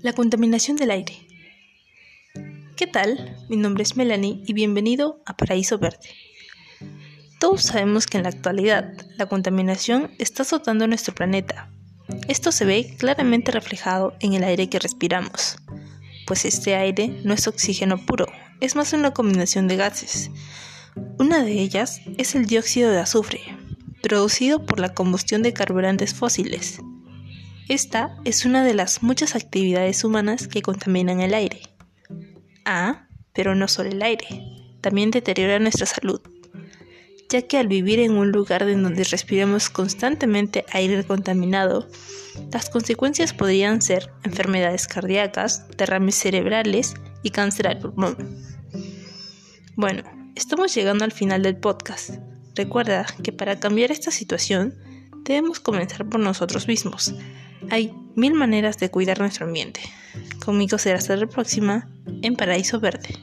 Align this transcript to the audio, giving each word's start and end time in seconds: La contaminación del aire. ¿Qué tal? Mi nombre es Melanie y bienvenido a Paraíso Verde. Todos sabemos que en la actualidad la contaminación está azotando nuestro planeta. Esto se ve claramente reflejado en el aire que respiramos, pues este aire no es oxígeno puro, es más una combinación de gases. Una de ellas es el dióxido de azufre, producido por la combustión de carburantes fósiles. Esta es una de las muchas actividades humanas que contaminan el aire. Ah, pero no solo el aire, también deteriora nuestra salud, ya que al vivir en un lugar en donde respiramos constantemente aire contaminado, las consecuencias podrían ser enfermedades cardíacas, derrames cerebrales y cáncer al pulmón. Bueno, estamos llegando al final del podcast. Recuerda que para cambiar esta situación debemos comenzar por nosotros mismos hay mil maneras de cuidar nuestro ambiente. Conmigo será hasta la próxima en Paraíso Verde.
La 0.00 0.12
contaminación 0.12 0.76
del 0.76 0.92
aire. 0.92 1.26
¿Qué 2.76 2.86
tal? 2.86 3.36
Mi 3.48 3.56
nombre 3.56 3.82
es 3.82 3.96
Melanie 3.96 4.44
y 4.46 4.52
bienvenido 4.52 5.20
a 5.26 5.36
Paraíso 5.36 5.76
Verde. 5.78 6.08
Todos 7.40 7.62
sabemos 7.62 8.06
que 8.06 8.16
en 8.16 8.22
la 8.22 8.28
actualidad 8.28 8.92
la 9.16 9.26
contaminación 9.26 10.12
está 10.18 10.42
azotando 10.42 10.86
nuestro 10.86 11.16
planeta. 11.16 11.72
Esto 12.28 12.52
se 12.52 12.64
ve 12.64 12.94
claramente 12.96 13.50
reflejado 13.50 14.14
en 14.20 14.34
el 14.34 14.44
aire 14.44 14.70
que 14.70 14.78
respiramos, 14.78 15.56
pues 16.28 16.44
este 16.44 16.76
aire 16.76 17.08
no 17.24 17.34
es 17.34 17.48
oxígeno 17.48 18.06
puro, 18.06 18.26
es 18.60 18.76
más 18.76 18.92
una 18.92 19.12
combinación 19.12 19.66
de 19.66 19.76
gases. 19.76 20.30
Una 21.18 21.42
de 21.42 21.60
ellas 21.60 22.02
es 22.18 22.36
el 22.36 22.46
dióxido 22.46 22.92
de 22.92 23.00
azufre, 23.00 23.40
producido 24.00 24.64
por 24.64 24.78
la 24.78 24.94
combustión 24.94 25.42
de 25.42 25.52
carburantes 25.52 26.14
fósiles. 26.14 26.78
Esta 27.68 28.16
es 28.24 28.46
una 28.46 28.64
de 28.64 28.72
las 28.72 29.02
muchas 29.02 29.36
actividades 29.36 30.02
humanas 30.02 30.48
que 30.48 30.62
contaminan 30.62 31.20
el 31.20 31.34
aire. 31.34 31.60
Ah, 32.64 33.08
pero 33.34 33.54
no 33.54 33.68
solo 33.68 33.90
el 33.90 34.00
aire, 34.00 34.26
también 34.80 35.10
deteriora 35.10 35.58
nuestra 35.58 35.84
salud, 35.84 36.22
ya 37.28 37.42
que 37.42 37.58
al 37.58 37.68
vivir 37.68 38.00
en 38.00 38.12
un 38.12 38.32
lugar 38.32 38.62
en 38.62 38.82
donde 38.82 39.04
respiramos 39.04 39.68
constantemente 39.68 40.64
aire 40.72 41.04
contaminado, 41.04 41.86
las 42.50 42.70
consecuencias 42.70 43.34
podrían 43.34 43.82
ser 43.82 44.10
enfermedades 44.24 44.88
cardíacas, 44.88 45.68
derrames 45.76 46.14
cerebrales 46.14 46.94
y 47.22 47.30
cáncer 47.30 47.68
al 47.68 47.80
pulmón. 47.80 48.16
Bueno, 49.76 50.04
estamos 50.36 50.74
llegando 50.74 51.04
al 51.04 51.12
final 51.12 51.42
del 51.42 51.58
podcast. 51.58 52.14
Recuerda 52.54 53.04
que 53.22 53.32
para 53.32 53.60
cambiar 53.60 53.92
esta 53.92 54.10
situación 54.10 54.74
debemos 55.28 55.60
comenzar 55.60 56.08
por 56.08 56.20
nosotros 56.20 56.68
mismos 56.68 57.14
hay 57.70 57.92
mil 58.14 58.34
maneras 58.34 58.78
de 58.78 58.90
cuidar 58.90 59.20
nuestro 59.20 59.46
ambiente. 59.46 59.80
Conmigo 60.44 60.78
será 60.78 60.98
hasta 60.98 61.16
la 61.16 61.26
próxima 61.26 61.88
en 62.22 62.36
Paraíso 62.36 62.80
Verde. 62.80 63.14